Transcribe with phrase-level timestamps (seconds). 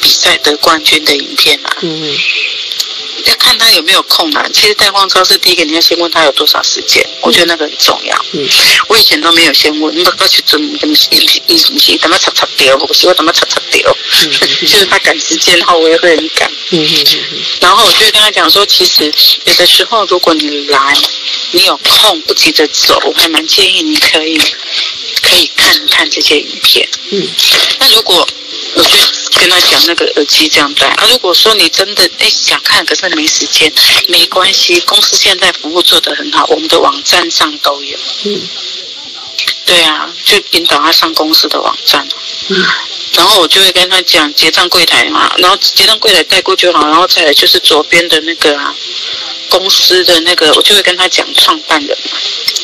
[0.00, 1.76] 比赛得冠军的影片啊。
[1.80, 2.16] 嗯。
[3.26, 4.48] 要看他有没有空啊。
[4.52, 8.24] 其实带逛超市第一个你要先问他有多少时间，我觉得那个很重要。
[8.32, 8.48] 嗯，
[8.88, 11.06] 我以前都没有先问，你不要去准，怎么是
[11.46, 13.94] 一什么是怎么擦擦掉，我喜欢怎么擦擦掉。
[14.22, 14.30] 嗯，
[14.66, 16.50] 就是他赶时间，然后我也会很赶。
[16.70, 17.42] 嗯嗯嗯。
[17.60, 19.12] 然后我就会跟他讲说，其实
[19.44, 20.96] 有的时候如果你来，
[21.50, 24.40] 你有空不急着走，我还蛮建议你可以
[25.30, 26.88] 可以看看这些影片。
[27.10, 27.28] 嗯，
[27.78, 28.26] 那如果。
[28.74, 28.96] 我就
[29.40, 31.06] 跟他讲那个耳机这样戴啊。
[31.10, 33.72] 如果说你真的哎想看，可是没时间，
[34.06, 37.98] 没关系，公司现在服务做得很好，我们的网站上都有。
[38.24, 38.48] 嗯，
[39.66, 42.06] 对啊，就引导他上公司的网站。
[42.48, 42.64] 嗯，
[43.14, 48.74] 然后我就会跟他讲结账柜台嘛，然后结账柜台带过就好，然后再来就是左边的那个啊，
[49.48, 52.18] 公司的那个，我就会跟他讲创办人嘛。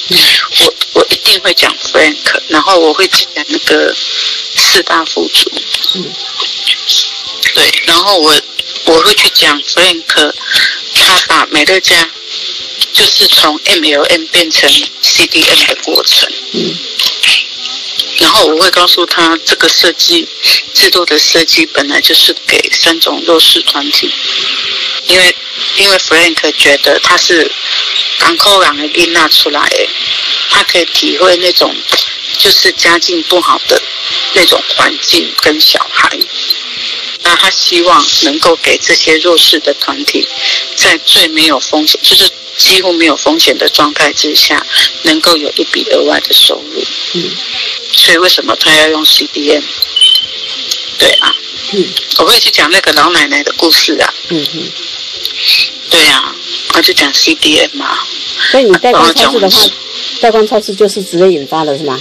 [0.09, 0.19] 嗯，
[0.61, 3.95] 我我一定会讲 Frank，然后我会讲那个
[4.55, 5.51] 四大富主。
[5.97, 6.13] 嗯，
[7.55, 8.35] 对，然后我
[8.85, 10.33] 我会去讲 Frank，
[10.95, 12.09] 他把美乐家
[12.93, 14.71] 就是从 MLM 变成
[15.03, 16.33] CDM 的过程。
[16.53, 16.79] 嗯，
[18.19, 20.27] 然后我会告诉他，这个设计
[20.75, 24.11] 制度的设计本来就是给三种弱势团体，
[25.07, 25.37] 因为
[25.77, 27.51] 因为 Frank 觉得他是
[28.19, 29.69] 港口港的囡娜出来，
[30.51, 31.75] 他可以体会那种
[32.39, 33.81] 就是家境不好的。
[34.35, 36.09] 那种环境跟小孩，
[37.23, 40.29] 那他希望能够给这些弱势的团体，
[40.77, 44.65] 在最没有风险，就是几乎没有风险的状态之下，
[45.03, 46.85] 能够有一笔额外的收入。
[47.15, 47.31] 嗯，
[47.93, 49.63] 所以为什么他要用 CDM？
[50.99, 51.35] 对啊，
[51.73, 51.85] 嗯，
[52.19, 54.15] 我会去讲那个老奶奶的故事啊。
[54.29, 54.73] 嗯嗯，
[55.91, 56.35] 对啊，
[56.75, 57.99] 我就讲 CDM 嘛。
[58.51, 59.71] 所以你带光超市的话，
[60.21, 62.01] 带光超市就是直接引发的是吗？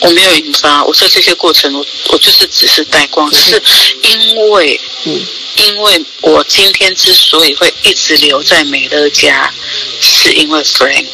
[0.00, 3.60] 我没有引发，我在这些过程，我我就是只是带光，是
[4.02, 5.26] 因为，嗯，
[5.66, 9.52] 因为我今天之所以会一直留在美乐家，
[10.00, 11.06] 是因为 Frank。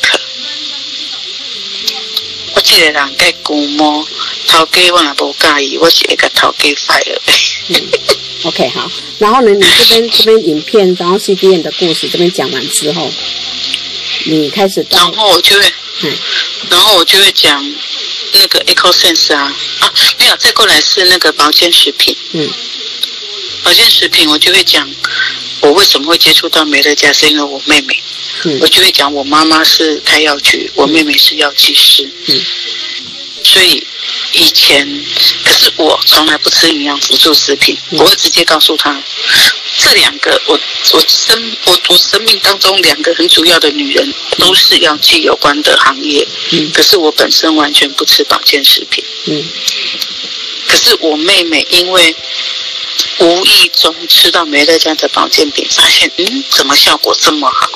[2.55, 4.07] 我这个人该估摸，
[4.47, 7.19] 头家我也不介意，我是一个头家 fire。
[7.69, 7.89] 嗯
[8.45, 13.11] ，OK 好，然后呢，你这边 这边影片，然后 CDN 的故事这边讲完之后，
[14.27, 16.13] 你开始，然后我就会，嗯，
[16.71, 17.75] 然后我就会讲。
[18.37, 19.43] 那个 EcoSense 啊
[19.79, 22.17] 啊，没有，再过来是那个保健食品。
[22.33, 22.51] 嗯，
[23.65, 24.89] 保健食品我就会讲，
[25.61, 28.01] 我为什么会接触到美乐家，是因为我妹妹。
[28.45, 32.09] 嗯，我就会讲，我妈妈是开药局，我妹妹是药剂师。
[32.27, 32.45] 嗯，
[33.43, 33.85] 所以
[34.33, 34.87] 以前，
[35.45, 39.03] 可是我从来不吃营养辅助食品，我会直接告诉她。
[39.79, 40.61] 这两个，我
[40.93, 46.27] 我生我我生命当中两个很主要的女人，都是药剂有关的行业。
[46.51, 46.71] 嗯。
[46.73, 49.03] 可是我本身完全不吃保健食品。
[49.27, 49.45] 嗯。
[50.67, 52.15] 可是我妹妹因为
[53.21, 57.71] 无意中吃到美乐家的保健品，发现嗯，怎么效果这么好？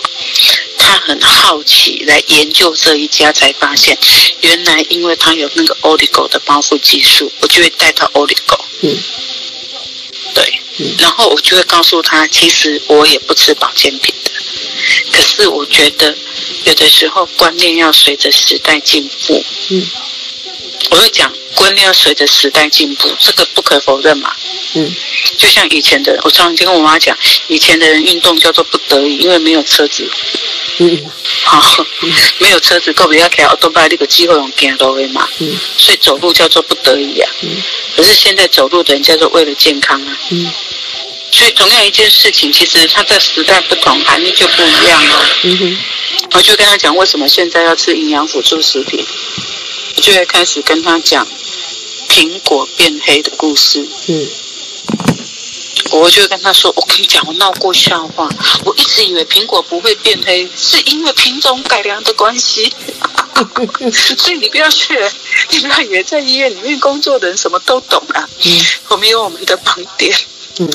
[0.78, 3.96] 他很好奇来研究这一家，才发现
[4.40, 8.58] 原来因为他有那个 Oligo 的包覆技术，我就会带到 Oligo。
[8.82, 8.96] 嗯。
[10.34, 10.60] 对。
[10.98, 14.30] 然后我就会告诉他，其实我也不吃保健品的，
[15.12, 16.16] 可是我觉得
[16.64, 19.44] 有的时候观念要随着时代进步。
[19.70, 19.90] 嗯，
[20.90, 24.32] 我会讲观念要随着时代进步，这个不可否认嘛。
[24.74, 24.94] 嗯，
[25.36, 27.16] 就像以前的人，我常常跟我妈讲，
[27.48, 30.08] 以前的人运动叫做不得已，因为没有车子。
[30.78, 31.10] 嗯，
[31.42, 31.84] 好，
[32.38, 35.28] 没有车子，够不要开，都把那个机会用走路的嘛。
[35.38, 37.30] 嗯，所以走路叫做不得已啊。
[37.42, 37.50] 嗯，
[37.96, 40.18] 可是现在走路的人叫做为了健康啊。
[40.30, 40.50] 嗯。
[41.30, 45.28] 所以，同样一件事情，其实它在时代不同，含义就不一样了。
[45.42, 45.78] 嗯哼，
[46.32, 49.57] 我就跟他讲，为什么现在要吃营养辅助食品，我
[50.00, 51.26] 就会开始跟他讲
[52.08, 53.86] 苹果变黑的故事。
[54.06, 54.28] 嗯，
[55.92, 58.28] 我就会跟他说，我跟你讲，我闹过笑话。
[58.64, 62.72] 我一直以为苹果不会变黑，是因为品种改良的关系。
[64.18, 65.12] 所以你不要学，
[65.50, 68.28] 你不要以为在医院里面工作的人什么都懂啊。
[68.44, 70.12] 嗯，我们有我们的盲点。
[70.58, 70.68] 嗯。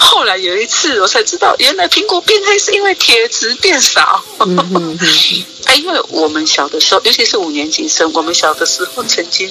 [0.00, 4.24] 后来有一次，我才知道，原来苹果变黑是因为铁质变少。
[4.38, 4.98] 嗯嗯
[5.66, 9.50] 哎，因为我们小的时候，尤其是五年级生，我们小的时候曾经，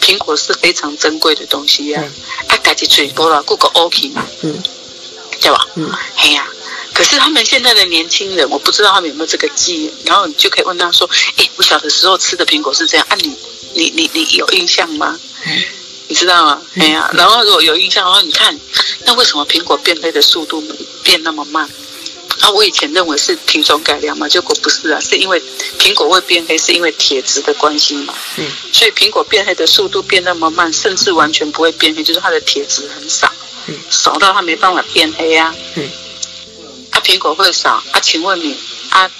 [0.00, 2.04] 苹果是非常珍贵的东西呀、啊。
[2.48, 4.26] 啊，大家嘴多了，过个 OK 嘛。
[4.42, 4.60] 嗯，
[5.40, 5.66] 对吧？
[5.76, 6.46] 嗯，哎呀，
[6.92, 9.92] 可是他们现在的年轻人，我不知道他们有没有这个记忆。
[10.04, 13.16] 然后你就可以问他说：“哎，我小的时候吃的苹果是这样啊？
[13.20, 13.34] 你
[13.72, 15.62] 你你你有印象吗？”嗯
[16.08, 16.62] 你知道吗？
[16.78, 18.58] 哎呀，然后如果有印象的话，你看，
[19.04, 20.62] 那为什么苹果变黑的速度
[21.02, 21.68] 变那么慢？
[22.40, 25.42] 啊，我以前认为是品种改良嘛，结果不是啊，是因为
[25.78, 28.14] 苹果会变黑，是因为铁质的关系嘛。
[28.36, 28.46] 嗯。
[28.72, 33.32] 所以苹果变黑的速度变那么慢，甚至完全不会变黑，就是它的铁质很少，
[33.66, 35.54] 嗯，少到它没办法变黑啊。
[35.76, 35.90] 嗯。
[36.90, 38.00] 啊，苹果会少啊？
[38.00, 38.54] 请问你
[38.90, 39.10] 啊，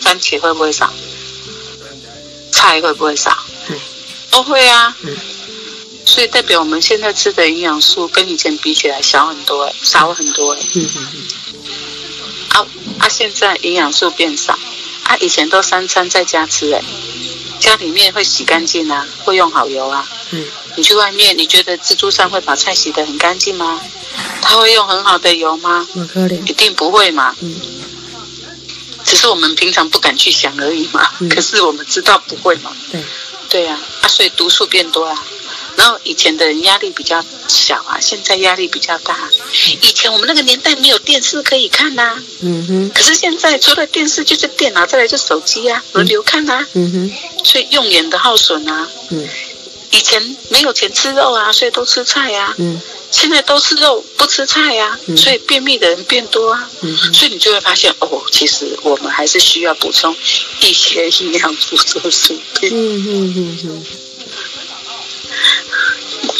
[0.00, 0.92] 番茄会不会少？
[2.52, 3.36] 菜会不会少？
[3.68, 3.76] 嗯，
[4.30, 4.96] 都会啊。
[5.02, 5.16] 嗯。
[6.12, 10.60] 所以代表我们现在吃的营养素跟以前比起来小很多哎，少很多哎。
[10.74, 11.22] 嗯嗯嗯。
[12.50, 12.66] 啊
[12.98, 13.08] 啊！
[13.08, 14.52] 现在营养素变少，
[15.04, 16.82] 啊，以前都三餐在家吃哎，
[17.58, 20.06] 家里面会洗干净啊，会用好油啊。
[20.32, 20.44] 嗯。
[20.76, 23.80] 你去外面，你觉得自助餐会把菜洗得很干净吗？
[24.42, 25.88] 他会用很好的油吗？
[26.46, 27.34] 一定不会嘛。
[27.40, 27.58] 嗯。
[29.02, 31.08] 只是我们平常不敢去想而已嘛。
[31.20, 31.28] 嗯。
[31.30, 32.70] 可是我们知道不会嘛。
[32.90, 33.02] 对。
[33.48, 35.24] 对呀，啊，所以毒素变多啊。
[35.76, 39.30] 然后以前的人压力比较小啊，现在压力比较大。
[39.80, 42.90] 以前我们那个年代没有电视可以看呐，嗯哼。
[42.94, 47.12] 可是现在除了电视就是电脑，再来就手机啊，轮流看呐，嗯哼。
[47.44, 49.28] 所以用眼的耗损啊，嗯。
[49.90, 52.80] 以前没有钱吃肉啊，所以都吃菜啊，嗯。
[53.10, 56.96] 现在都吃肉不吃菜呀，所以便秘的人变多啊，嗯。
[57.12, 60.14] 所以你就会发现哦，其实我们还是需要补充
[60.60, 62.70] 一些营养辅助食品。
[62.72, 63.84] 嗯嗯嗯嗯。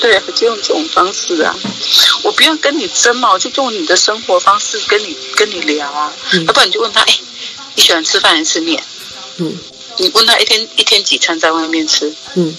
[0.03, 1.55] 对啊，就用这种方式啊，
[2.25, 7.17] 我不要跟你争嘛，我就用你的生活方式跟你跟你聊啊，嗯、要不然你就问他，哎，
[7.77, 8.83] 你喜欢吃饭还是吃面？
[9.37, 9.57] 嗯，
[9.99, 12.13] 你问他一天一天几餐在外面吃？
[12.35, 12.53] 嗯，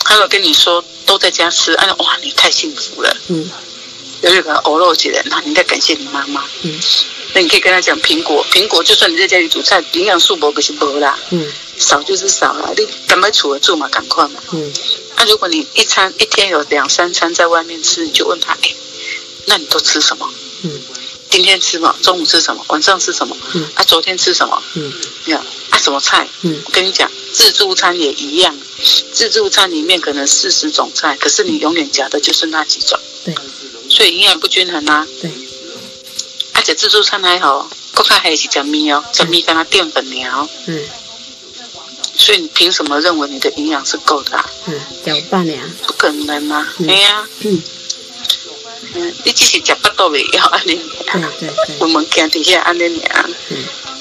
[0.00, 3.16] 他会跟你说都在家吃，哎，哇，你太幸福了。
[3.28, 3.48] 嗯，
[4.22, 6.44] 有一个偶肉姐的，那你应该感谢你妈妈。
[6.62, 6.80] 嗯，
[7.34, 11.18] 那你可以跟他讲苹果，苹果就算你在家里煮菜，营养素不可是不啦。
[11.30, 11.46] 嗯，
[11.78, 14.40] 少就是少了，你赶快储得住嘛，赶快嘛。
[14.52, 14.72] 嗯。
[15.16, 18.74] 那、啊、如果你一餐一天有两三餐在外面吃，你就问他，哎，
[19.46, 20.28] 那你都吃什么？
[20.62, 20.70] 嗯，
[21.28, 21.94] 今天吃什么？
[22.02, 22.64] 中午吃什么？
[22.68, 23.36] 晚上吃什么？
[23.54, 24.62] 嗯，啊，昨天吃什么？
[24.74, 24.92] 嗯，
[25.24, 26.28] 你看啊，什么菜？
[26.42, 28.56] 嗯，我跟你讲，自助餐也一样，
[29.12, 32.98] 自助餐里面可能四十种菜，可是你永远夹的就是那几种。
[33.24, 33.34] 对，
[33.90, 35.06] 所以营养不均衡啊。
[35.20, 35.30] 对，
[36.58, 40.48] 而且自助餐还好，国菜还是食面哦，食面跟它淀粉苗。
[40.66, 40.84] 嗯。
[42.16, 44.44] 所以你凭什么认为你的营养是够的啊？
[44.66, 44.74] 嗯，
[45.06, 46.66] 搅拌呀，不可能啊！
[46.76, 47.62] 对呀，嗯，
[48.94, 53.56] 嗯，你只是吃不到的要安尼，对对对，我们家底下安尼啊，嗯，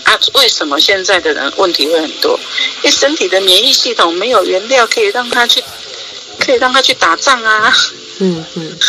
[0.06, 2.40] 啊，为什么现在的人问题会很多？
[2.82, 5.64] 因为身体的免疫系统没有原料可以让他去，
[6.40, 7.72] 可以让他去打仗啊，
[8.18, 8.80] 嗯嗯，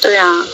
[0.00, 0.46] 对啊。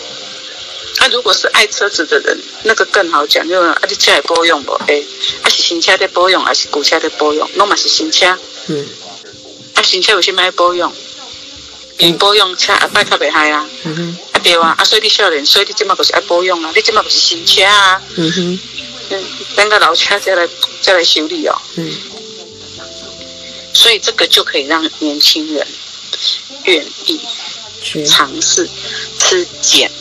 [0.98, 4.72] 那、啊、如果是爱车子的人，那个更好讲，就啊，你车也保养不？
[4.88, 5.02] 哎，
[5.42, 7.48] 啊是新车在保养，还是旧车在保养？
[7.54, 8.36] 拢嘛是新车。
[8.68, 8.88] 嗯。
[9.74, 10.92] 啊，新车为什么爱保养？
[11.98, 13.68] 因为保养车啊，摆较袂害啊。
[13.84, 14.18] 嗯哼。
[14.32, 18.02] 啊对啊，啊所以你少年，所以你即马就是爱保养啊，你即马就是新车啊。
[18.16, 18.58] 嗯哼。
[19.10, 20.48] 嗯，等个老车再来
[20.80, 21.54] 再来修理哦。
[21.76, 21.94] 嗯。
[23.74, 25.66] 所以这个就可以让年轻人
[26.64, 27.20] 愿意
[28.06, 28.68] 尝试
[29.18, 29.95] 吃简单的。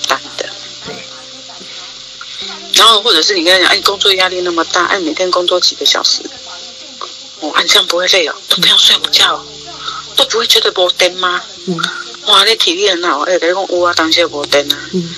[2.76, 6.22] 然后，或者是你跟他讲，哎，工作压力那么大，哎，每天工作几个小时，
[7.40, 9.46] 哦，你这样不会累哦，都不要睡午觉，
[10.18, 11.42] 都不会觉得没电吗？
[11.68, 11.80] 嗯，
[12.28, 14.78] 哇，你体力很好，哎，跟你讲，哇，当下没电啊。
[14.92, 15.16] 嗯，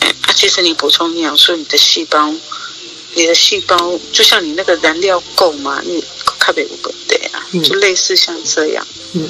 [0.00, 2.32] 哎，啊，其实你补充营养素，你的细胞，
[3.14, 6.02] 你的细胞就像你那个燃料够嘛，你
[6.38, 8.86] 特别不对啊，就类似像这样。
[9.14, 9.28] 嗯，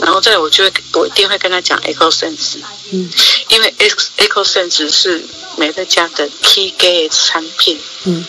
[0.00, 2.56] 然后再我就会，我一定会跟他讲 EcoSense，
[2.90, 3.08] 嗯，
[3.50, 3.72] 因为
[4.18, 5.24] EcoSense 是。
[5.56, 8.24] 美乐家的 Gate 产品，嗯，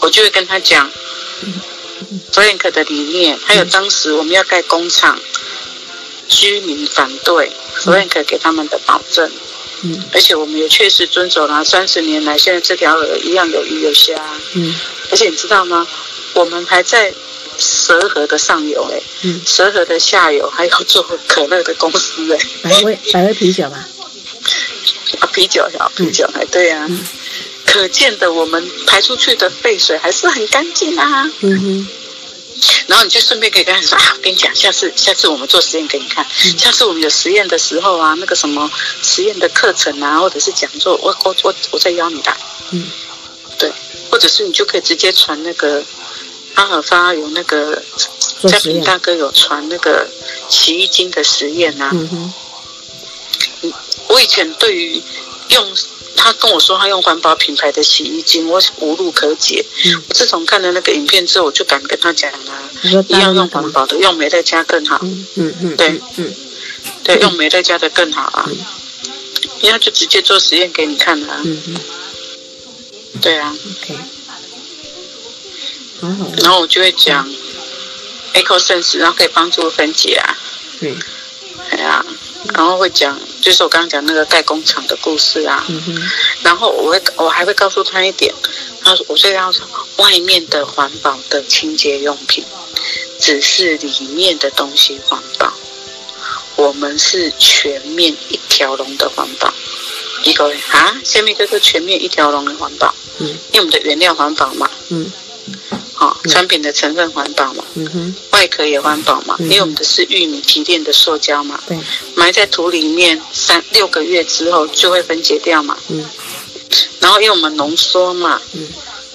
[0.00, 0.90] 我就会跟他讲
[2.32, 5.18] ，Frank 的理念，还有当时我们要盖工厂，
[6.28, 7.50] 居民反对
[7.82, 9.30] ，Frank 给他们的保证，
[9.82, 14.14] 嗯，而且我们也确实遵守了三十年来，现在这条河一样有鱼有虾，
[14.54, 14.74] 嗯，
[15.10, 15.86] 而且你知道吗？
[16.34, 17.14] 我们还在
[17.58, 23.88] 蛇河的上游，哎，嗯，蛇河的下游还有做可乐的公司，哎，百威百威啤酒吧。
[25.20, 27.06] 啊，啤酒小啤酒，哎，对呀、啊，嗯、
[27.64, 31.30] 可见的我们排出去的废水还是很干净啊。
[31.40, 31.88] 嗯哼。
[32.86, 36.24] 然后你就顺便可以跟他说啊，我跟你讲，下次下次我们做实验给你看。
[36.44, 38.70] 嗯、下次我们有实验的时候啊，那个什么
[39.02, 42.36] 实验的课程啊，或者是讲座，我我我我再邀你来。
[42.70, 42.90] 嗯。
[43.58, 43.70] 对，
[44.10, 45.82] 或者是你就可以直接传那个
[46.54, 47.82] 阿尔法有那个
[48.48, 50.06] 嘉平大哥有传那个
[50.48, 51.90] 洗衣精的实验啊。
[51.92, 52.34] 嗯哼。
[54.08, 55.02] 我以前对于
[55.48, 55.74] 用
[56.16, 59.64] 他跟我说他用环保品牌的洗衣精，我无路可解。
[59.84, 62.70] 嗯、我自从看了那个影片之后，我就敢跟他讲啊，
[63.08, 64.98] 一样用环保的，用美乐家更好。
[65.02, 66.34] 嗯嗯嗯，对，嗯，
[67.04, 68.48] 对，用美乐家的更好啊。
[69.60, 71.40] 人家、嗯、就直接做实验给你看啊。
[71.44, 71.80] 嗯嗯。
[73.20, 73.54] 对啊。
[73.82, 73.96] OK。
[76.42, 77.28] 然后我就会讲
[78.34, 80.38] EcoSense，然后可以帮助分解啊。
[80.80, 80.96] 嗯。
[81.70, 82.04] 对啊。
[82.54, 85.64] 然后会讲，就是我刚刚讲那个代工厂的故事啊。
[85.68, 86.10] 嗯哼。
[86.42, 88.34] 然后我会，我还会告诉他一点，
[88.82, 89.64] 他说，我就要说，
[89.98, 92.44] 外面的环保的清洁用品，
[93.20, 95.52] 只是里面的东西环保。
[96.56, 99.54] 我们是全面一条龙的环保。
[100.24, 102.92] 一个啊，下面就是全面一条龙的环保。
[103.18, 103.28] 嗯。
[103.28, 104.68] 因为我们的原料环保嘛。
[104.88, 105.08] 嗯。
[105.96, 107.64] 好、哦，产品的成分环保嘛。
[107.74, 108.14] 嗯哼。
[108.30, 111.58] 外壳也环保嘛，嗯、因为我们的是玉米提炼的塑胶嘛。
[111.66, 111.76] 对。
[112.14, 115.76] 埋在土里面三六个月之后就会分解掉嘛。
[115.88, 116.08] 嗯。
[117.00, 118.40] 然后因为我们浓缩嘛。
[118.52, 118.68] 嗯。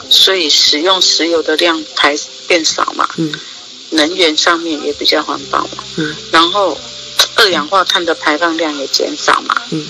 [0.09, 3.07] 所以使用石油的量排变少嘛。
[3.15, 3.31] 嗯。
[3.91, 5.83] 能源上面也比较环保嘛。
[5.95, 6.13] 嗯。
[6.31, 6.77] 然后。
[7.35, 9.87] 二氧化碳的排放量也减少嘛，嗯，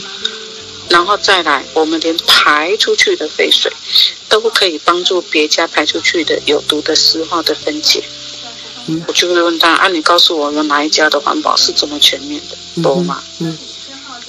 [0.92, 3.72] 然后再来，我们连排出去的废水
[4.30, 8.04] 都可以帮助别家排出去的有毒的石化的分解。
[8.88, 12.84] 嗯，我就会问他，啊，你告诉我，有哪一家的环保是这么全面的？
[12.84, 13.24] 多吗？
[13.40, 13.58] 嗯，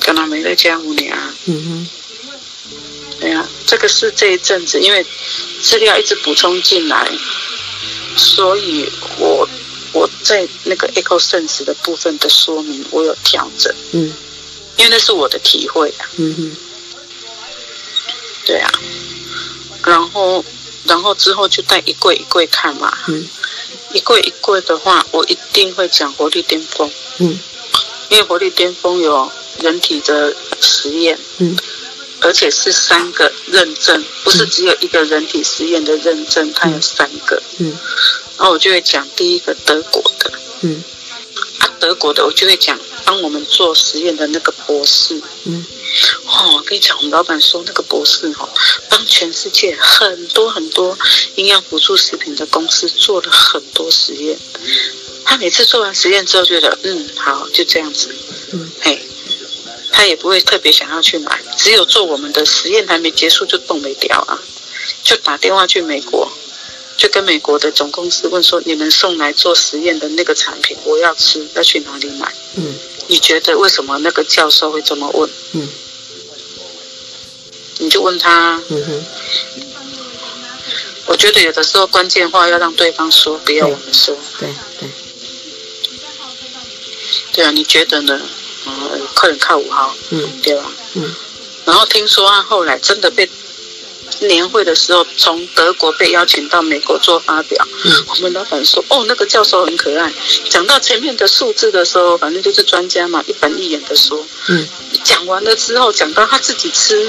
[0.01, 1.35] 可能没在家五年啊。
[1.47, 1.89] 嗯哼，
[3.21, 5.05] 对呀，这个是这一阵子，因为
[5.61, 7.11] 资料一直补充进来，
[8.17, 8.89] 所以
[9.19, 9.49] 我。
[9.95, 14.11] 我在那个 EcoSense 的部分的说明，我有调整，嗯，
[14.77, 16.57] 因为那是我的体会啊，嗯哼，
[18.47, 18.71] 对啊，
[19.85, 20.45] 然后，
[20.85, 23.29] 然后之后就带一柜一柜看嘛，嗯，
[23.93, 27.39] 一柜一柜的话，我一定会讲活力巅峰，嗯，
[28.09, 31.57] 因为活力巅峰有人体的实验，嗯，
[32.21, 37.71] 而且是三个认证，不是只有一个人体实验的认证，它有三个，嗯。
[37.71, 37.79] 嗯。
[38.39, 40.83] 然后我就会讲第一个德国的，嗯，
[41.61, 45.65] 啊，德国的我就会讲帮我们做实验的那个博士，嗯，
[46.25, 48.49] 哦，我跟你讲，我们老板说那个博士哦，
[48.89, 50.97] 帮全世界很多很多
[51.37, 54.39] 营养辅助食品的公司做了很多实验，
[55.25, 58.15] 他每次做完实验之后觉得，嗯，好，就这样子，
[58.53, 59.01] 嗯，嘿，
[59.91, 64.41] 他也不会特别想要去买，只有做我们的实验还没结束就冻没掉啊，
[65.03, 66.31] 就打电话去美国。
[66.95, 72.75] 就跟美国的总公司问说：“你们送来做实验的那个产品，我要吃，要去哪里买？”嗯，
[73.09, 75.31] 你觉得为什么那个教授会这么问？
[75.53, 75.69] 嗯，
[77.79, 78.63] 你就问他。
[78.69, 79.05] 嗯哼。
[81.07, 84.17] 我觉得有的时候关键话要让对方说，不要我们说。
[84.39, 84.89] 对对。
[87.33, 88.21] 对啊，你觉得呢？
[88.67, 89.95] 嗯，客人靠五号。
[90.11, 90.73] 嗯，对吧？
[90.95, 91.15] 嗯。
[91.65, 93.29] 然后听说他后来真的被。
[94.27, 97.67] 年会的时候，从德国被邀请到美国做发表。
[97.85, 100.13] 嗯，我们老板说：“哦，那个教授很可爱。”
[100.51, 104.25] 讲到前面的数字的时候，反正就是专家嘛，一板一眼的说。
[104.49, 104.69] 嗯，
[105.05, 107.07] 讲完了之后，讲到他自己吃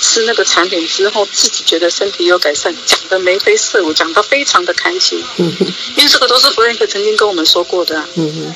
[0.00, 5.22] 吃那个产品之后，自己觉得身体有改善，讲的眉飞色舞，讲得非常的开心。
[5.36, 5.66] 嗯哼，
[5.96, 8.08] 因为这个都是弗兰克曾经跟我们说过的啊。
[8.16, 8.54] 嗯哼，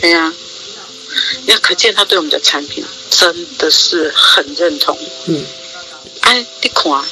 [0.00, 0.32] 对呀，
[1.46, 4.98] 那可见他对我们的产品真的是很认同。
[5.26, 5.44] 嗯。
[6.26, 7.04] 哎，你看，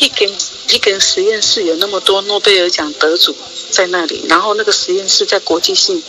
[0.00, 0.36] 一根
[0.70, 3.36] 一根实验室有那么多诺贝尔奖得主
[3.70, 6.02] 在那里，然后那个实验室在国际性，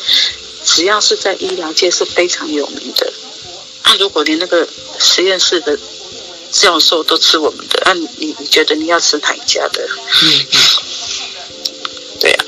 [0.64, 3.12] 只要是在医疗界是非常有名的。
[3.82, 4.66] 啊，如果连那个
[5.00, 5.78] 实验室的
[6.50, 9.86] 教授都吃我们的，那、啊、你你觉得你要吃哪一家的？
[10.22, 10.46] 嗯，
[12.22, 12.46] 对啊，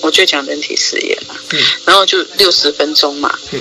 [0.00, 3.60] 我就讲人体实验嘛，嗯，然后就六十分钟嘛，嗯，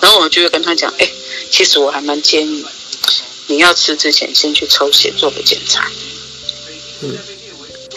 [0.00, 1.10] 然后我就会跟他讲，哎，
[1.50, 2.64] 其实我还蛮建议。
[3.46, 5.90] 你要吃之前，先去抽血做个检查。
[7.02, 7.18] 嗯，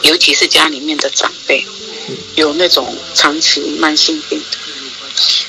[0.02, 1.66] 尤其是家里面的长辈，
[2.36, 4.42] 有那种长期慢性病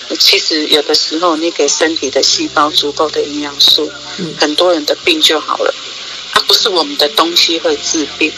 [0.09, 3.91] 的，其实有的时候你给身体的细胞足够的营养素，
[4.39, 5.75] 很多人的病就好了。
[6.33, 8.31] 它不是我们的东西会治病，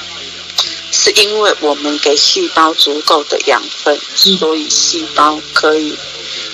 [0.92, 5.98] 是因为我们给细胞足够的养分，所以细胞可以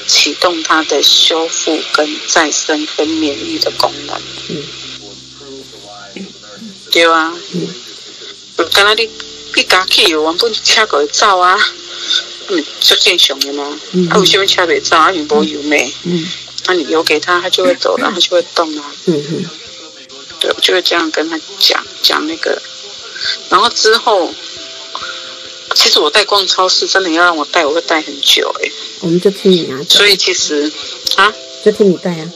[0.06, 4.20] 启动它的修复、跟再生、跟免疫的功能。
[4.48, 4.62] 嗯。
[6.94, 7.68] 对啊，嗯，
[8.72, 9.10] 刚才你
[9.56, 11.58] 你加汽油，原本车可以走啊，
[12.46, 13.80] 嗯，是正常的嘛。
[13.90, 14.96] 嗯，啊，为什么车没走？
[14.96, 15.92] 啊，你没油没？
[16.04, 16.24] 嗯，
[16.66, 18.94] 那你油给他，他就会走了，他就会动啊。
[19.06, 19.44] 嗯嗯，
[20.38, 22.62] 对，我就会这样跟他讲讲那个，
[23.48, 24.32] 然后之后，
[25.74, 28.70] 其实我带逛超市，真的要让我带，我会带很久哎。
[29.00, 29.80] 我们就听你啊。
[29.88, 30.70] 所以其实
[31.16, 31.34] 啊，
[31.64, 32.30] 就听你带啊。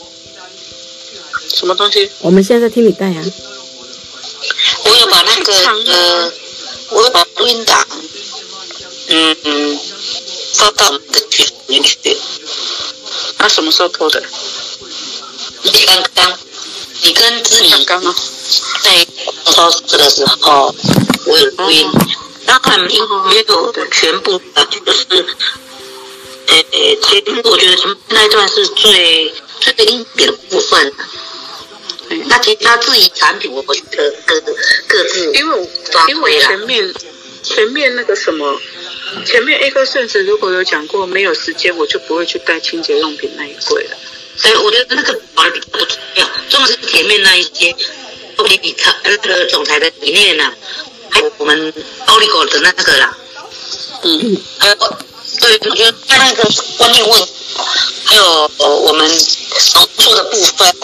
[1.54, 2.10] 什么东西？
[2.18, 3.24] 我们现在听你带啊。
[4.84, 5.52] 我有把那个
[5.92, 6.32] 呃，
[6.90, 7.86] 我有把录音档，
[9.08, 9.80] 嗯嗯，
[10.54, 12.16] 发到我们的群里面。
[13.38, 14.22] 那什么时候播的？
[15.62, 16.38] 你刚刚，
[17.02, 18.14] 你跟志敏刚刚
[18.82, 19.06] 在
[19.52, 20.74] 超市的时候，
[21.26, 21.88] 我有录音，
[22.46, 23.06] 当然没有
[23.92, 25.26] 全部的，就是，
[26.46, 26.64] 呃
[27.02, 30.92] 其实我觉得前那一段是最最经典的部分。
[32.26, 34.40] 那其他自己产品，我们各各
[34.86, 35.68] 各自，因为
[36.08, 36.94] 因为前面
[37.42, 38.60] 前面那个什么，
[39.26, 43.96] 前面 Ecosense 如果有讲过，没有时间我就不会去带清洁用品那一柜了。
[44.36, 47.74] 所以我觉得那个保的比较不重要，重要是前面那一些，
[48.36, 50.52] 不比比他那个总裁的理念呐，
[51.10, 51.72] 还有我们
[52.06, 53.16] 奥利狗的那个啦，
[54.02, 54.74] 嗯，还有
[55.40, 56.44] 对，我觉得那个
[56.76, 57.28] 观念问，
[58.04, 60.74] 还有我们手术的部分。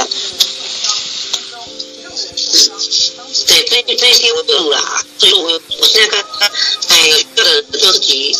[3.46, 6.50] 对，这这些我都啦，所以我我现在看，
[6.88, 8.32] 哎，有的就自己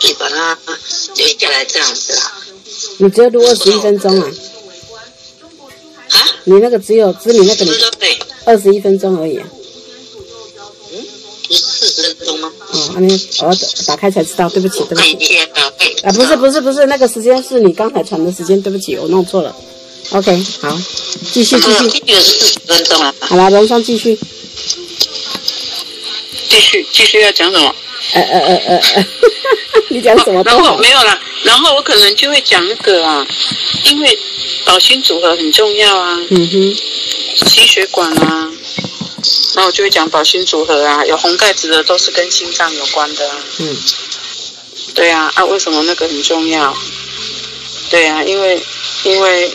[0.00, 0.58] 自己把它
[1.16, 2.32] 留下来这样子啦。
[2.98, 4.28] 你只有录二十一分钟啊？
[6.10, 6.18] 啊？
[6.44, 7.70] 你那个只有只你那个你
[8.44, 9.48] 二十一分钟而已啊？
[10.92, 11.06] 嗯？
[11.48, 12.52] 不是四十分钟吗？
[12.72, 13.54] 哦，你我要
[13.86, 15.38] 打开才知道，对不起，对不起。
[16.02, 19.54] 啊，不是不是不是，那个时间是你刚才传的时间，对不起，我弄错了。
[20.12, 20.78] OK，好，
[21.32, 21.88] 继续继续。
[21.88, 23.14] 继续四十分钟啊。
[23.20, 24.18] 好了，龙双继续。
[26.48, 27.74] 继续继续要讲什么？
[28.12, 29.06] 呃呃呃呃呃，
[29.88, 30.42] 你讲什么？
[30.44, 33.26] 然后没有了，然后我可能就会讲那个啊，
[33.84, 34.18] 因为
[34.66, 36.18] 保心组合很重要啊。
[36.30, 36.76] 嗯哼。
[37.48, 38.52] 心血管啊，
[39.54, 43.36] 那我就会讲保心组合啊，有红盖子的都是跟心脏有关的啊。
[43.60, 43.76] 嗯。
[44.94, 46.76] 对啊，啊，为什么那个很重要？
[47.88, 48.62] 对啊，因为
[49.04, 49.52] 因为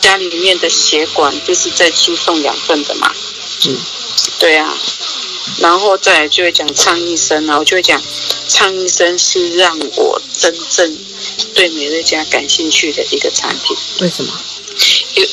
[0.00, 3.12] 家里面的血管就是在输送养分的嘛。
[3.66, 3.76] 嗯。
[4.38, 4.76] 对啊。
[5.58, 8.02] 然后再来就会讲倡益生啊，我就会讲
[8.48, 10.98] 倡益生是让我真正
[11.54, 13.76] 对美乐家感兴趣的一个产品。
[14.00, 14.32] 为什么？
[15.14, 15.30] 因为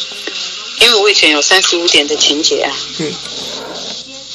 [0.82, 2.76] 因为我以前有三十五点的情节啊。
[3.00, 3.14] 嗯。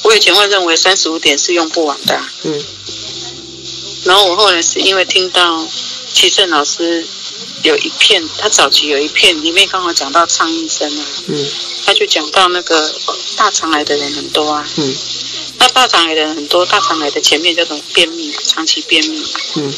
[0.03, 2.33] 我以前会认为三十五点是用不完的啊。
[2.43, 2.65] 嗯。
[4.03, 5.67] 然后我后来是因为听到
[6.13, 7.05] 齐胜老师
[7.63, 11.05] 有一片，他早期有一片里面刚好讲到倡益生啊。
[11.27, 11.47] 嗯。
[11.85, 12.93] 他就讲到那个
[13.35, 14.67] 大肠癌的人很多啊。
[14.77, 14.95] 嗯。
[15.57, 19.21] 那大肠癌的人很多，大肠癌的前面叫做便秘，长期便秘，
[19.55, 19.73] 嗯，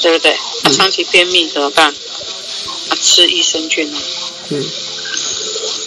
[0.00, 0.36] 对不对？
[0.64, 1.94] 那、嗯啊、长期便秘怎么办？
[2.88, 4.02] 啊，吃益生菌啊，
[4.48, 4.64] 嗯，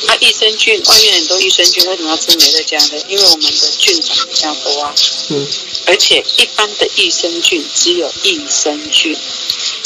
[0.08, 3.04] 那、啊、益生菌外面很多益生菌，为什么要吃美乐家的？
[3.10, 4.95] 因为我们的菌种比较多啊，
[5.30, 5.47] 嗯，
[5.88, 9.13] 而且一般的益生菌只有益生菌，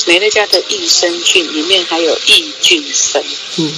[0.07, 3.23] 美乐家的益生菌里面还有益菌生，
[3.57, 3.73] 嗯，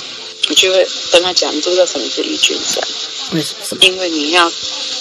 [0.49, 2.83] 我就会跟他讲，你知不知道什么是益菌生？
[3.31, 3.77] 为什么？
[3.81, 4.51] 因为你要，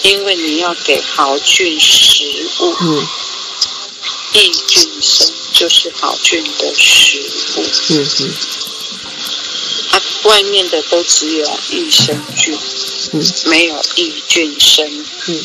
[0.03, 2.25] 因为你要给好菌食
[2.61, 2.77] 物。
[2.81, 3.09] 嗯。
[4.33, 7.19] 益菌生就是好菌的食
[7.57, 7.65] 物。
[7.91, 8.35] 嗯嗯。
[9.91, 12.59] 它外面的都只有益生菌，
[13.13, 15.07] 嗯，没有益菌生。
[15.29, 15.43] 嗯。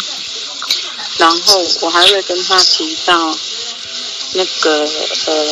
[1.18, 3.38] 然后我还会跟他提到
[4.34, 4.89] 那个
[5.26, 5.48] 呃。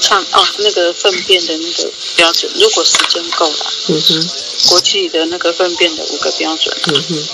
[0.00, 4.28] 唱哦，那个粪便的那个标准，如果时间够了，嗯哼，
[4.68, 7.28] 国际的那个粪便的五个标准，嗯哼，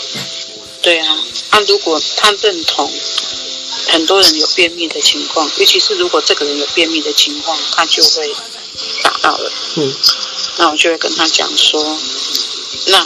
[0.81, 1.18] 对啊，
[1.50, 2.88] 那、啊、如果他认同
[3.88, 8.33] 很多人有便秘的情况，尤其是如果这个人有便秘的情况，他就会
[9.03, 9.92] 达到了，嗯，
[10.59, 11.98] 那我就会跟他讲说，
[12.87, 13.05] 那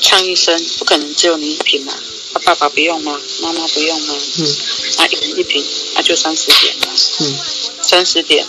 [0.00, 2.00] 倡益生不可能只有你一瓶嘛，他、
[2.32, 3.20] 啊、爸爸不用吗？
[3.40, 4.14] 妈妈不用吗？
[4.38, 4.56] 嗯，
[4.98, 5.64] 那一瓶一瓶，
[5.94, 6.88] 那、啊、就三十点了，
[7.20, 7.38] 嗯。
[7.82, 8.46] 三十点，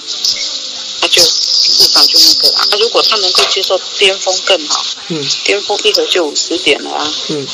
[1.02, 2.67] 他就至少就那个啊。
[2.80, 7.48] 如果他能够接受巅峰更好，嗯，巅峰一盒就五十点了啊，嗯，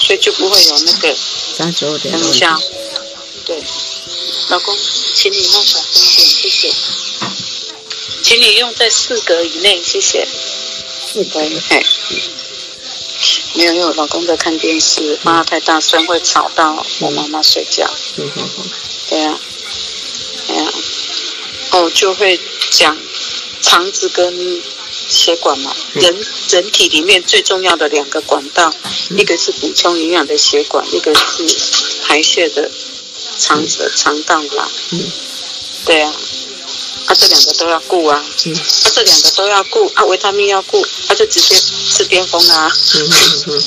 [0.00, 1.16] 所以就不会有那个
[1.56, 2.12] 三十二点。
[2.12, 2.60] 等一下，
[3.46, 3.62] 对，
[4.48, 4.76] 老公，
[5.14, 6.74] 请你弄小声点，谢谢。
[8.24, 10.26] 请你用在四格以内，谢谢。
[11.12, 11.86] 四格以内，
[13.58, 17.84] 没有，因为我老公在看电视，妈妈太大声会吵到我妈妈睡觉。
[18.16, 18.70] 嗯嗯嗯，
[19.08, 19.40] 对啊。
[21.72, 22.38] 哦，就会
[22.70, 22.96] 讲
[23.60, 24.62] 肠子跟
[25.08, 26.16] 血管嘛，人
[26.50, 28.72] 人体里面最重要的两个管道，
[29.16, 31.46] 一个是补充营养的血管，一个是
[32.04, 32.70] 排泄的
[33.40, 34.70] 肠子的肠道啦。
[34.92, 35.12] 嗯，
[35.84, 36.14] 对啊。
[37.08, 38.60] 啊，这两个都要顾啊，嗯，啊，
[38.92, 41.54] 这两个都要顾，啊，维他命要顾，他、啊、就直接
[41.90, 43.10] 吃巅峰啊，嗯
[43.46, 43.62] 嗯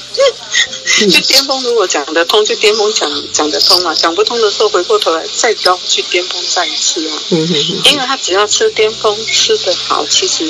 [0.99, 10.47] 嗯、 就巅峰如果讲得通，就巅峰讲讲得通啊，讲不通的时候回过头来再高去巅峰再一次啊，嗯嗯嗯、因为他只要吃巅峰吃得好，其实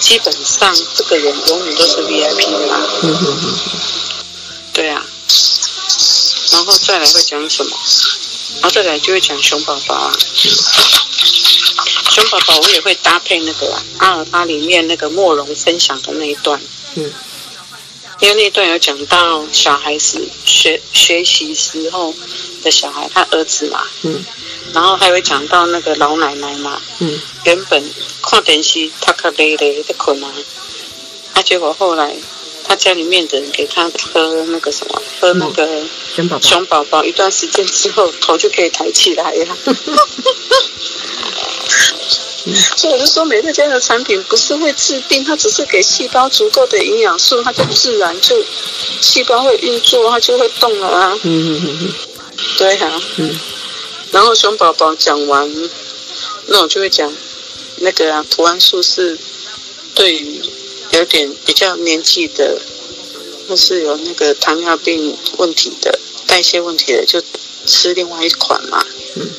[0.00, 3.58] 基本上这个人永远都是 VIP 啦，嗯嗯嗯、
[4.74, 5.02] 对啊，
[6.50, 7.74] 然后再来会讲什么？
[8.60, 10.12] 然后再来就会讲熊宝宝啊。
[10.44, 10.50] 嗯
[12.14, 16.60] 熊宝宝，我也会搭配那个阿尔巴里面那个莫容分享的那一段，
[16.94, 17.12] 嗯。
[18.20, 22.14] 因为那段有讲到小孩子学学习时候
[22.62, 24.24] 的小孩，他儿子嘛，嗯，
[24.72, 27.82] 然后还会讲到那个老奶奶嘛，嗯，原本
[28.22, 30.32] 看电视他可累累的困啊，
[31.34, 32.14] 他结果后来
[32.62, 35.82] 他家里面的人给他喝那个什么，喝那个
[36.14, 39.56] 熊宝宝，熊宝宝一段时间之后头就可以抬起来呀。
[42.76, 48.36] 所以我就说，美乐家的产品不是会治病，它只是给细胞足够的营养素，它就自然就
[49.00, 51.18] 细胞会运作，它就会动了啊。
[51.22, 51.94] 嗯嗯嗯嗯，
[52.58, 53.02] 对啊。
[53.16, 53.40] 嗯。
[54.10, 55.70] 然后熊宝宝讲完，
[56.48, 57.10] 那我就会讲
[57.78, 59.18] 那个啊，图案素是
[59.94, 60.42] 对于
[60.90, 62.60] 有点比较年纪的，
[63.48, 67.22] 或是有那个糖尿病问题的、代谢问题的，就
[67.66, 68.84] 吃另外一款嘛。
[69.16, 69.30] 嗯。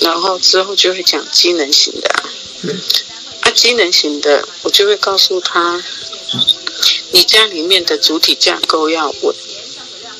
[0.00, 2.30] 然后之后就会讲机能型的啊，
[2.62, 2.80] 嗯，
[3.40, 5.82] 啊，机能型的，我就会告诉他，
[7.12, 9.34] 你家里面的主体架构要稳，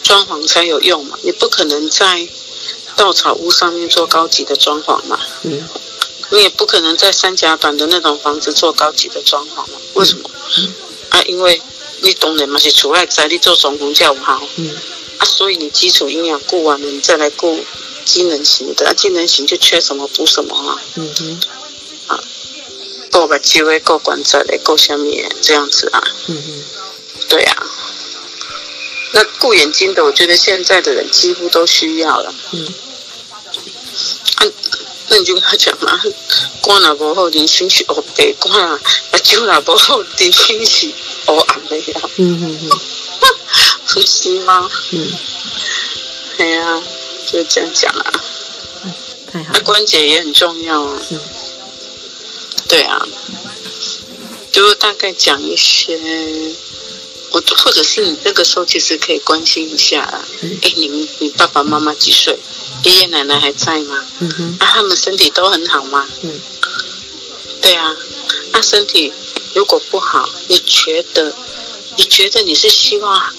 [0.02, 2.26] 装潢才有用嘛，你不可能在
[2.96, 5.68] 稻草屋上面做高级的装潢嘛，嗯，
[6.30, 10.30] 你也不可能在三甲板的那种房子做高级的装潢嘛，为什么？
[11.10, 11.60] 啊，因为
[12.00, 14.74] 你懂的嘛是厝外在你做装潢较好，嗯，
[15.18, 17.62] 啊，所以你基础营养顾完了，你再来顾。
[18.06, 20.80] 机能型的，啊，机能型就缺什么补什么啊。
[20.94, 21.40] 嗯哼。
[22.06, 22.24] 啊，
[23.10, 26.02] 够把机会够管在的，够下面这样子啊。
[26.28, 26.64] 嗯哼。
[27.28, 27.66] 对呀、啊。
[29.12, 32.34] 那顾眼睛的，我觉得现在的人几乎都需要了。
[32.52, 32.66] 嗯。
[34.36, 34.46] 啊，
[35.08, 36.00] 那你就跟他讲嘛，
[36.62, 38.80] 肝若不好，人生是黑白；肝啊，
[39.12, 40.92] 目睭若不好，人生是
[41.26, 42.00] 黑暗的呀。
[42.16, 42.80] 嗯哼哼。
[43.94, 44.70] 不是吗？
[44.92, 45.12] 嗯。
[46.36, 46.82] 对呀、啊。
[47.26, 48.12] 就这样讲啊，
[49.32, 51.02] 那、啊、关节也很重要啊。
[51.10, 51.20] 嗯、
[52.68, 53.06] 对啊，
[54.52, 55.98] 就大概讲一些，
[57.30, 60.24] 我或者是你那个时候其实可以关心一下啊。
[60.42, 62.38] 哎、嗯，你你爸爸妈妈几岁？
[62.84, 64.04] 爷爷奶奶还在吗？
[64.20, 64.56] 嗯哼。
[64.60, 66.08] 啊，他们身体都很好吗？
[66.22, 66.40] 嗯。
[67.60, 67.96] 对啊，
[68.52, 69.12] 那身体
[69.54, 71.34] 如果不好，你觉得？
[71.98, 73.34] 你觉得你是希望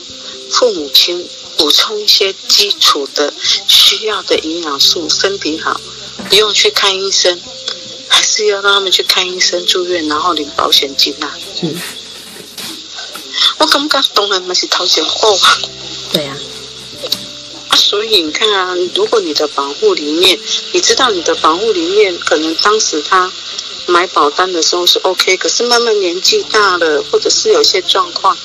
[0.49, 1.29] 父母亲？
[1.57, 3.33] 补充一些基础的
[3.67, 5.81] 需要的营养素，身体好，
[6.29, 7.41] 不用去看医生，
[8.07, 11.39] 还是要让他们去看医生住院，然后领保险金呐、啊？
[11.63, 11.75] 嗯，
[13.57, 15.39] 我感觉当然嘛是掏钱哦。
[16.13, 16.37] 对呀、啊。
[17.69, 20.39] 啊，所以你看啊，如果你的保护里面，
[20.73, 23.31] 你知道你的保护里面，可能当时他
[23.87, 28.37] 买保单的时候是 OK，可是慢慢年纪大了，或者是有些状况，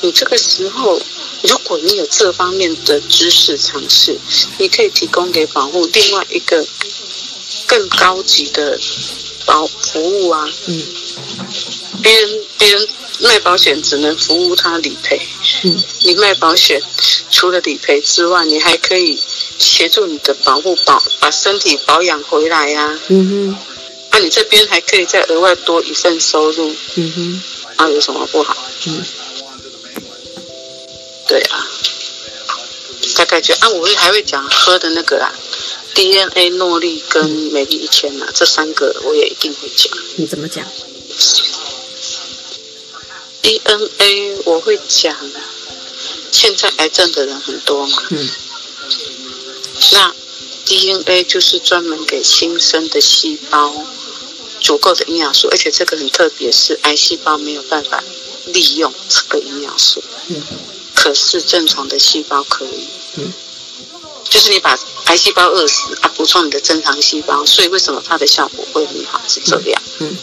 [0.00, 1.02] 你这个时候。
[1.42, 4.18] 如果你有这方面的知识尝试，
[4.58, 6.64] 你可以提供给保护另外一个
[7.66, 8.78] 更高级的
[9.44, 10.48] 保服务啊。
[10.66, 10.82] 嗯。
[12.02, 12.88] 别人别人
[13.20, 15.20] 卖保险只能服务他理赔。
[15.64, 15.82] 嗯。
[16.02, 16.80] 你卖保险
[17.30, 19.18] 除了理赔之外，你还可以
[19.58, 23.00] 协助你的保护保把身体保养回来呀、啊。
[23.08, 23.58] 嗯哼。
[24.12, 26.74] 那、啊、你这边还可以再额外多一份收入。
[26.96, 27.42] 嗯哼。
[27.78, 28.56] 那、啊、有什么不好？
[28.86, 29.04] 嗯。
[31.32, 31.66] 对啊，
[33.16, 35.32] 大概就啊，我会还会讲喝的那个啦
[35.94, 39.90] ，DNA 诺丽跟美丽一千啊，这三个我也一定会讲。
[40.16, 40.62] 你怎么讲
[43.40, 45.16] ？DNA 我会讲，
[46.30, 48.02] 现在癌症的人很多嘛。
[48.10, 48.28] 嗯。
[49.92, 50.14] 那
[50.66, 53.86] DNA 就是专门给新生的细胞
[54.60, 58.04] 足够的营养素，而且这个很特别，是癌细胞没有办法
[58.48, 60.04] 利用这个营养素。
[60.28, 60.42] 嗯。
[61.02, 62.86] 可是正常的细胞可以，
[63.16, 63.32] 嗯，
[64.30, 69.20] 就是你把癌细胞饿死啊，补充你的正常细胞，所以为什么它的效果会很好？
[69.26, 70.16] 是这样，嗯，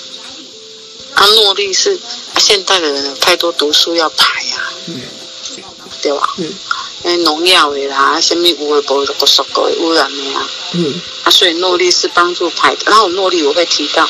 [1.15, 1.95] 啊，诺丽是
[2.33, 5.01] 啊，现代的人有太多毒素要排呀，嗯，
[6.01, 6.33] 对吧？
[6.37, 6.49] 嗯。
[7.01, 12.81] 因为农药的啦，什么污的、不的、不受过的污染的呀，嗯，啊，所以诺丽是帮助排的。
[12.87, 14.05] 然后诺丽我会提到，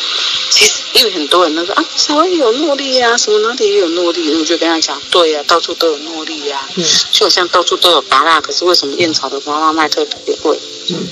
[0.49, 10.59] 其实因为很多人都说啊，台湾有诺丽啊，什么哪里也有诺丽，我就跟他讲，对呀、啊，到处都有诺丽呀，嗯，就好像到处都有芭乐，可是为什么燕巢的芭乐卖特别贵？
[10.89, 11.07] 嗯，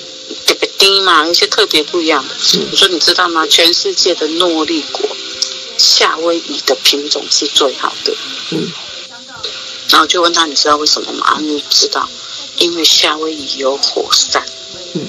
[0.46, 2.36] 特别低嘛，有些特别不一样的。
[2.56, 3.46] 嗯，我说你知道吗？
[3.48, 5.08] 全世界的诺丽果，
[5.78, 8.14] 夏威夷的品种是最好的。
[8.52, 8.72] 嗯。
[9.90, 11.38] 然后就问他，你知道为什么吗？
[11.40, 12.10] 你知道，
[12.58, 14.46] 因为夏威夷有火山，
[14.94, 15.02] 嗯，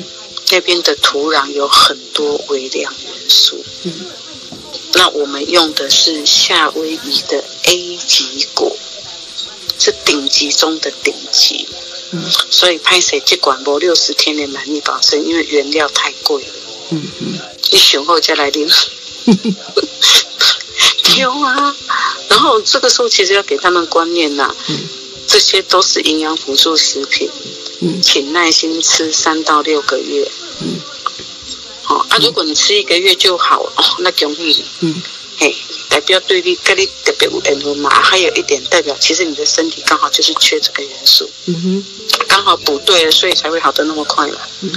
[0.51, 3.92] 那边的土壤有很多微量元素，嗯，
[4.94, 8.77] 那我们用的是夏威夷的 A 级果，
[9.79, 11.67] 是顶级中的顶级，
[12.12, 16.43] 嗯，所以拍谁去管播六十天的满意保证，因为原料太贵。
[16.43, 16.49] 了，
[16.91, 17.38] 嗯嗯，
[17.71, 18.69] 你选后再来领，
[21.19, 21.77] 有啊。
[22.29, 24.88] 然后这个时候其实要给他们观念呐，嗯，
[25.27, 27.29] 这些都是营养辅助食品，
[27.81, 30.81] 嗯，请耐心吃三到六个月，嗯，
[31.83, 35.03] 好啊，如果你吃一个月就好哦，那恭喜你，嗯，
[35.38, 35.57] 嘿，
[35.88, 41.85] 代表对你跟你特别有缘嘛，还有一点代表，其实你的身体刚好就是缺这个元素，嗯哼，
[42.27, 44.72] 刚好补对了，所以才会好的那么快嘛，嗯。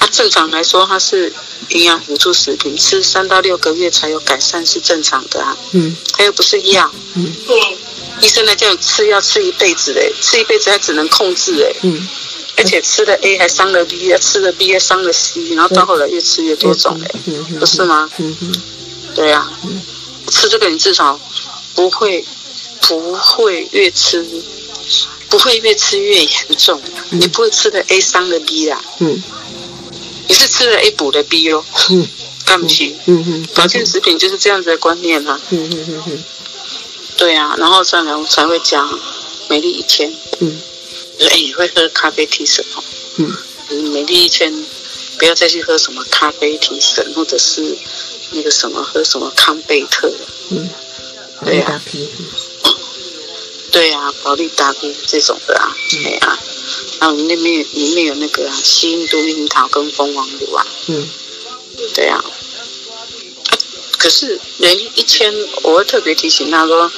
[0.00, 1.32] 它正常来说，它是
[1.68, 5.56] 营养辅助食品，吃三到六个月才有改善是正常的啊。
[5.70, 6.90] 嗯，它又不是药。
[7.14, 7.78] 嗯，对。
[8.20, 11.72] 医生来叫你吃药吃一辈子嘞，吃一辈子还只能控制哎。
[11.82, 12.08] 嗯。
[12.56, 17.20] 而且吃了 A 还伤了 B，吃了 B 还伤了 C，然后到后来越吃越多种哎，
[17.60, 18.10] 不是吗？
[18.18, 18.62] 嗯哼。
[19.14, 19.48] 对呀。
[19.62, 19.80] 嗯。
[20.32, 21.20] 吃这个你至少
[21.74, 22.24] 不会
[22.80, 24.26] 不会越吃
[25.28, 28.82] 不会越吃越严重，你不会吃的 A 伤了 B 啦。
[28.98, 29.22] 嗯。
[30.28, 32.08] 你是吃了 A 补的 B 哟，嗯，
[32.46, 36.24] 干不起，嗯嗯，保健食品就是这样子的观念啊，嗯嗯嗯嗯，
[37.18, 38.98] 对啊，然后再来我才会讲
[39.48, 40.62] 美丽一千，嗯，
[41.28, 42.82] 哎，你会喝咖啡提神哦，
[43.16, 43.36] 嗯，
[43.90, 44.50] 美丽一千
[45.18, 47.76] 不要再去喝什么咖啡提神，或者是
[48.32, 50.12] 那个什么喝什么康贝特，
[50.50, 50.68] 嗯，
[51.44, 51.82] 对啊，
[53.70, 54.74] 对啊，保利达
[55.06, 56.38] 这种的啊，对啊。
[57.00, 61.08] 然后那边里面有那个西印度樱桃跟蜂王乳啊，嗯，
[61.94, 62.22] 对啊，
[63.98, 66.90] 可是人一千，我会特别提醒他说，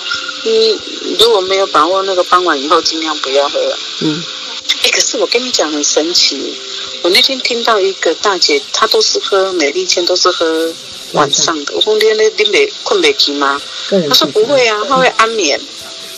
[0.45, 0.79] 你
[1.19, 3.79] 如果没有把握那个傍晚以后，尽量不要喝了。
[4.01, 4.23] 嗯，
[4.83, 6.55] 哎，可是我跟你讲很神奇，
[7.03, 10.75] 我那天听到一个大姐，她都是喝美丽千，都是喝
[11.15, 11.75] 晚上的。
[11.75, 13.61] 我说你那你没困没起吗？
[14.09, 15.61] 他说不会啊，他会安眠。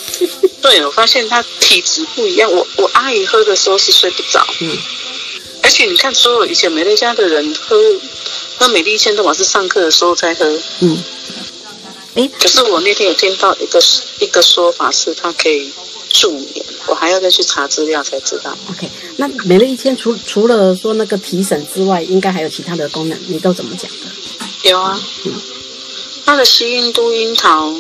[0.62, 2.50] 对，我发现他体质不一样。
[2.50, 4.76] 我我阿姨喝的时候是睡不着，嗯，
[5.62, 7.76] 而且你看，所有以前美乐家的人喝
[8.56, 10.44] 喝美丽千都我是上课的时候才喝，
[10.80, 10.98] 嗯，
[12.14, 13.78] 哎，可是我那天有听到一个
[14.20, 15.70] 一个说法是它可以
[16.08, 18.56] 助眠，我还要再去查资料才知道。
[18.70, 24.15] OK，那美丽千除除了说那个提神之外，应该还有其他的功能，你都怎么讲的？
[24.70, 25.40] 有啊，嗯，
[26.24, 27.74] 它的西印度樱桃。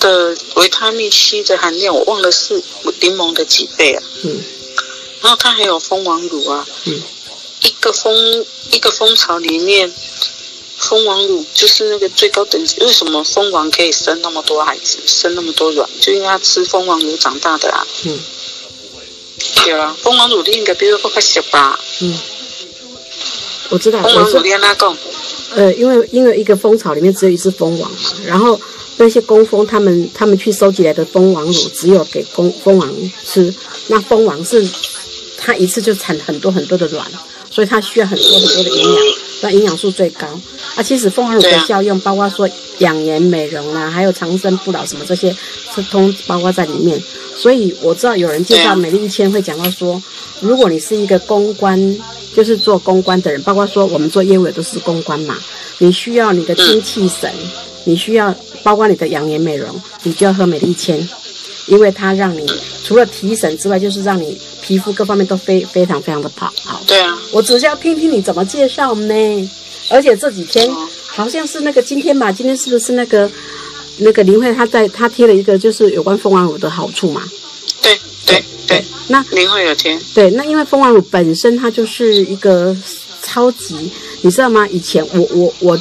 [0.00, 2.54] 的维他命 C 的含量，我忘了是
[3.00, 4.02] 柠檬的几倍啊。
[4.22, 4.42] 嗯。
[5.20, 6.66] 然后它还有蜂王乳啊。
[6.86, 7.02] 嗯。
[7.60, 9.92] 一个蜂一个蜂巢里面，
[10.78, 12.80] 蜂王乳就是那个最高等级。
[12.80, 15.86] 为什么蜂王可以生那么多孩子，生那么多卵？
[16.00, 17.86] 就因为它吃蜂王乳长大的啊。
[18.04, 18.18] 嗯。
[19.56, 21.78] 对啊，蜂王乳应该比如说较小吧。
[22.00, 22.18] 嗯。
[23.68, 24.00] 我知道。
[24.00, 24.96] 蜂王乳你跟他讲。
[25.54, 28.60] 呃，因为因为一个蜂巢里面只有一只蜂王嘛，然后。
[28.96, 32.86] 那些工蜂，他们他们去收集来的蜂王乳，只有给工蜂王
[33.24, 33.50] 吃。
[33.86, 34.62] 那蜂王是，
[35.38, 37.10] 它一次就产很多很多的卵，
[37.50, 39.04] 所以它需要很多很多的营养，
[39.40, 40.28] 那营养素最高。
[40.80, 45.30] 啊，其实蜂王乳的效用，包括说养颜美容啦、啊，还有长生不老什么这些，
[45.74, 47.00] 是通包括在里面。
[47.36, 50.02] 所以我知道有人介绍美丽一千会讲到说，
[50.40, 51.96] 如果你是一个公关，
[52.34, 55.36] 就是做公关的人，包括说我们做业务的都是公关嘛，
[55.78, 57.30] 你需要你的精气神，
[57.84, 58.34] 你需要。
[58.62, 61.08] 包括你的养颜美容，你就要喝美丽一千，
[61.66, 62.46] 因为它让你
[62.84, 66.52] 除了提神之外，就是让你皮肤各方面都非非常非常的好。
[66.62, 69.50] 好，对啊，我只是要听听你怎么介绍呢？
[69.90, 70.70] 而且这几天
[71.08, 73.30] 好像是那个今天吧，今天是不是那个
[73.98, 77.22] 那个林慧她在她贴了一个就是有关蜂王乳的好处嘛？
[77.82, 80.00] 对对对，那林慧有贴。
[80.14, 82.74] 对，那因为蜂王乳本身它就是一个
[83.22, 83.90] 超级，
[84.22, 84.66] 你知道吗？
[84.68, 85.80] 以前我我我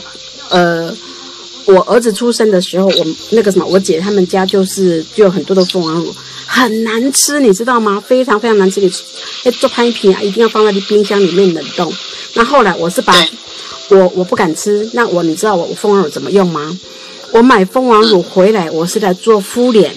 [0.50, 0.93] 呃。
[1.65, 6.12] 我儿子出生的时候，我那个什么，我姐他们家就是就有很多的蜂王乳，
[6.48, 8.04] 很难吃，你知道吗？
[8.08, 8.91] 非常非常难吃，你
[9.43, 11.93] 哎做拍皮啊，一定要放在冰箱里面冷冻。
[12.34, 13.13] 那后来我是把，
[13.89, 16.78] 我我不敢吃，那我你知道我蜂王乳怎么用吗？
[17.32, 19.91] 我买蜂王乳回来，我是来做敷脸，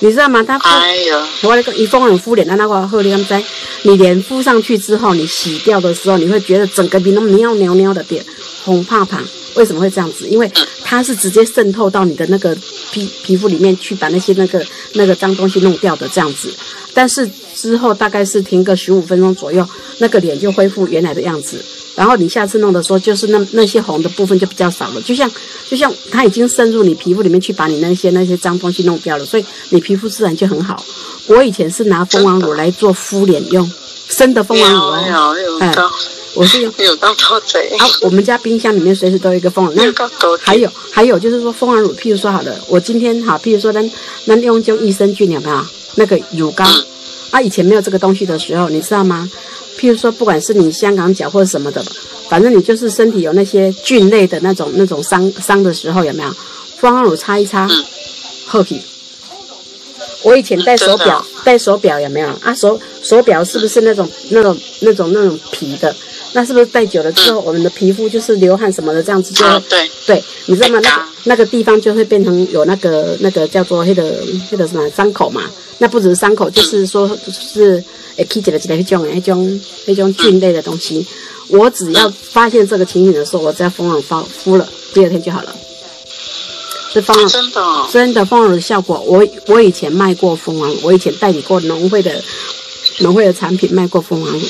[0.00, 0.42] 你知道吗？
[0.42, 3.42] 他哎呀，我那个以蜂王乳敷脸，那那个后天在
[3.82, 8.24] 你脸敷上去之后，你洗掉的时候，你会觉得整个鼻都喵喵喵的变
[8.64, 9.22] 红胖胖。
[9.54, 10.26] 为什么会这样子？
[10.28, 10.50] 因为
[10.96, 12.54] 它是直接渗透到你的那个
[12.92, 16.48] 皮皮肤里面去，把那些那个那个脏东西弄掉的这样子。
[16.92, 19.66] 但是之后大概是停个十五分钟左右，
[19.98, 21.62] 那个脸就恢复原来的样子。
[21.96, 25.30] 然后你下次弄的时候，就是那那些红的部分就比较少了，就像
[25.68, 30.84] 就像它已经渗入你皮肤里面去，把你那些那些脏东西弄掉了，所以你皮肤自然就很好。
[31.26, 33.68] 我以前是拿蜂王乳来做敷脸用，
[34.08, 35.74] 生的蜂王乳哦，哎。
[36.34, 37.86] 我是 有有当偷嘴啊！
[38.02, 39.80] 我们家冰箱里面随时都有一个蜂王乳。
[39.96, 43.90] 那还有还有就是说蜂王乳，譬如说好的，我今天哈，譬如说咱
[44.26, 45.64] 咱用就益生菌有没有？
[45.96, 46.64] 那个乳膏
[47.30, 49.30] 啊，以前没有这个东西的时候，你知道吗？
[49.78, 51.84] 譬如说，不管是你香港脚或者什么的，
[52.28, 56.34] 反正你就是身体有那些菌类的那种那种伤伤的时候有没有？
[56.78, 57.68] 蜂王乳擦一擦，
[58.46, 58.74] 好去。
[58.76, 58.80] 嗯
[60.22, 62.54] 我以前戴手表，戴手表有没有啊？
[62.54, 65.94] 手手表是不是那种那种那种那种皮的？
[66.36, 69.60] 那是不是戴久了之后，我们的皮肤就是流汗什么的这样子就会？
[69.68, 70.80] 对对，你知道吗？
[70.82, 74.18] 那个那个地方就会变成有那个那个叫做那个
[74.50, 75.42] 那个什么伤口嘛？
[75.78, 77.82] 那不只是伤口，就是说就是
[78.16, 81.06] 诶，起起来起来那种那种那种菌类的东西。
[81.48, 84.02] 我只要发现这个情形的时候，我再蜂王乳
[84.42, 85.54] 敷了，第二天就好了。
[86.92, 89.00] 是蜂王，真的、哦、真的蜂王乳的效果。
[89.06, 92.22] 我我以前卖过蜂王，我以前代理过农会的
[93.00, 94.40] 农会的产品，卖过蜂王乳。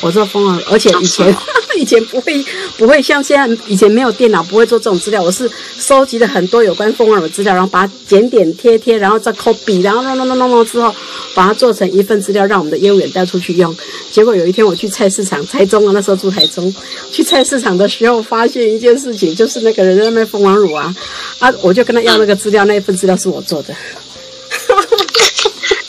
[0.00, 1.38] 我做蜂王，而且以前、哦、
[1.78, 2.44] 以前不会
[2.76, 5.22] 不会像现在，以前没有电脑，不会做这种资料。
[5.22, 10.94] 我是收集了很多有关蜂王的资料，然后把它剪点贴贴，然后再 copy，然后弄弄弄弄弄之后，
[11.34, 13.74] 把它做成一份资料，让我们的业务员带出去用。
[14.10, 16.74] 结果有一天我去菜市场，台中啊，那时候住台中，
[17.10, 20.94] 去菜市场的时候发现一件事情，就是那个人在卖蜂王乳啊，
[21.38, 23.74] 啊，我就跟他要那个资料，那一份资料是我做的。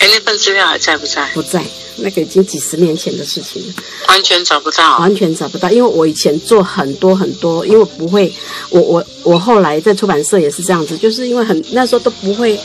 [0.06, 1.28] 哎，那份资料还在不在？
[1.34, 1.66] 不在。
[1.98, 3.74] 那个已经几十年前的事情了，
[4.10, 5.72] 完全找不到，完全找不到。
[5.72, 8.32] 因为我以前做很多很多，因为我不会，
[8.70, 12.60] 我我我后来在出版社也是这样子，就是因为很那时候都不会，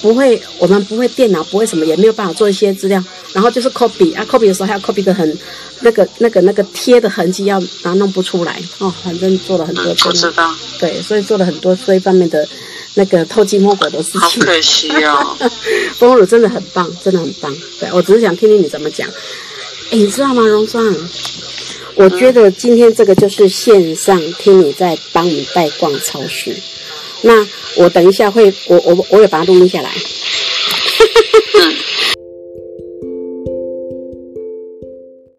[0.00, 5.36] 不会，我们不会电脑，不会什么，也没有办法做一些资料，然后就是 copy 啊，copy 的时候还要 copy 的很，
[5.80, 12.48] 那个那个那个贴的痕迹要然后弄不出来哦，反正做了很多，嗯，我知道，对，所以做了很多这一方面的。
[12.94, 15.36] 那个偷鸡摸狗的事情，好可惜哦。
[15.98, 17.54] 蜂王乳真的很棒，真的很棒。
[17.80, 19.08] 对，我只是想听听你怎么讲。
[19.90, 20.96] 哎，你知道吗，荣壮？
[21.94, 26.54] 我觉得今天这个就是线上听你在帮你带逛超市。
[27.22, 27.44] 那
[27.76, 29.90] 我等一下会，我我我也把它录音下来。